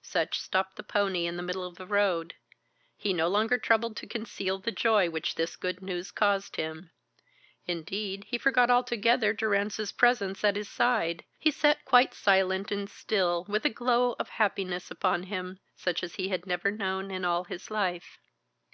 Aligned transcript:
Sutch 0.00 0.40
stopped 0.40 0.76
the 0.76 0.82
pony 0.82 1.26
in 1.26 1.36
the 1.36 1.42
middle 1.42 1.66
of 1.66 1.74
the 1.76 1.84
road. 1.86 2.32
He 2.96 3.12
no 3.12 3.28
longer 3.28 3.58
troubled 3.58 3.98
to 3.98 4.06
conceal 4.06 4.58
the 4.58 4.72
joy 4.72 5.10
which 5.10 5.34
this 5.34 5.56
good 5.56 5.82
news 5.82 6.10
caused 6.10 6.56
him. 6.56 6.90
Indeed, 7.66 8.24
he 8.24 8.38
forgot 8.38 8.70
altogether 8.70 9.34
Durrance's 9.34 9.92
presence 9.92 10.42
at 10.42 10.56
his 10.56 10.70
side. 10.70 11.22
He 11.38 11.50
sat 11.50 11.84
quite 11.84 12.14
silent 12.14 12.72
and 12.72 12.88
still, 12.88 13.44
with 13.46 13.66
a 13.66 13.68
glow 13.68 14.16
of 14.18 14.30
happiness 14.40 14.90
upon 14.90 15.24
him, 15.24 15.58
such 15.76 16.02
as 16.02 16.14
he 16.14 16.30
had 16.30 16.46
never 16.46 16.70
known 16.70 17.10
in 17.10 17.22
all 17.26 17.44
his 17.44 17.70
life. 17.70 18.18